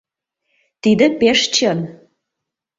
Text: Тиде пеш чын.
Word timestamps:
Тиде 0.81 1.05
пеш 1.19 1.39
чын. 1.55 1.79